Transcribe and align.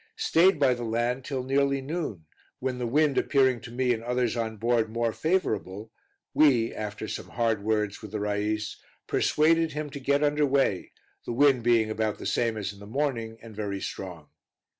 Stayed 0.17 0.57
by 0.59 0.73
the 0.73 0.83
land 0.83 1.23
till 1.23 1.43
nearly 1.43 1.79
noon, 1.79 2.25
when 2.57 2.79
the 2.79 2.87
wind 2.87 3.19
appearing 3.19 3.61
to 3.61 3.69
me 3.69 3.93
and 3.93 4.01
others 4.03 4.35
on 4.35 4.57
board, 4.57 4.89
more 4.89 5.13
favorable, 5.13 5.91
we, 6.33 6.73
after 6.73 7.07
some 7.07 7.29
hard 7.29 7.63
words 7.63 8.01
with 8.01 8.09
the 8.11 8.19
rais, 8.19 8.77
persuaded 9.05 9.73
him 9.73 9.91
to 9.91 9.99
get 9.99 10.23
under 10.23 10.43
way, 10.43 10.91
the 11.23 11.31
wind 11.33 11.61
being 11.61 11.91
about 11.91 12.17
the 12.17 12.25
same 12.25 12.57
as 12.57 12.73
in 12.73 12.79
the 12.79 12.87
morning, 12.87 13.37
and 13.43 13.55
very 13.55 13.79
strong. 13.79 14.29